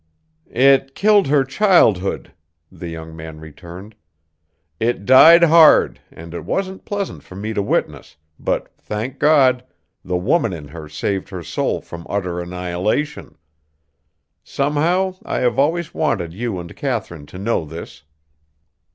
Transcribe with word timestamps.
"It 0.55 0.95
killed 0.95 1.27
her 1.27 1.43
childhood," 1.43 2.33
the 2.71 2.87
young 2.87 3.15
man 3.15 3.39
returned; 3.39 3.93
"it 4.79 5.05
died 5.05 5.43
hard, 5.43 5.99
and 6.09 6.33
it 6.33 6.43
wasn't 6.43 6.85
pleasant 6.85 7.21
for 7.21 7.35
me 7.35 7.53
to 7.53 7.61
witness, 7.61 8.15
but, 8.39 8.73
thank 8.79 9.19
God, 9.19 9.63
the 10.03 10.17
woman 10.17 10.53
in 10.53 10.69
her 10.69 10.89
saved 10.89 11.29
her 11.29 11.43
soul 11.43 11.81
from 11.81 12.07
utter 12.09 12.39
annihilation. 12.39 13.37
Somehow, 14.43 15.17
I 15.23 15.41
have 15.41 15.59
always 15.59 15.93
wanted 15.93 16.33
you 16.33 16.57
and 16.57 16.75
Katharine 16.75 17.27
to 17.27 17.37
know 17.37 17.63
this." 17.63 18.01